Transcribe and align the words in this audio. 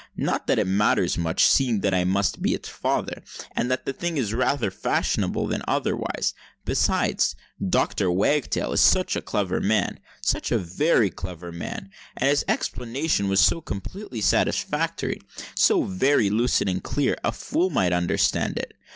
Not 0.17 0.47
that 0.47 0.57
it 0.57 0.65
matters 0.65 1.15
much—seeing 1.15 1.81
that 1.81 1.93
I 1.93 2.05
must 2.05 2.41
be 2.41 2.55
its 2.55 2.67
father, 2.67 3.21
and 3.55 3.69
that 3.69 3.85
the 3.85 3.93
thing 3.93 4.17
is 4.17 4.33
rather 4.33 4.71
fashionable 4.71 5.45
than 5.45 5.61
otherwise. 5.67 6.33
Besides—Doctor 6.65 8.09
Wagtail 8.09 8.71
is 8.73 8.81
such 8.81 9.15
a 9.15 9.21
clever 9.21 9.59
man—such 9.61 10.51
a 10.51 10.57
very 10.57 11.11
clever 11.11 11.51
man—and 11.51 12.27
his 12.31 12.43
explanation 12.47 13.27
was 13.29 13.41
so 13.41 13.61
completely 13.61 14.21
satisfactory—so 14.21 15.83
very 15.83 16.31
lucid 16.31 16.67
and 16.67 16.81
clear—a 16.83 17.31
fool 17.31 17.69
might 17.69 17.93
understand 17.93 18.57
it. 18.57 18.73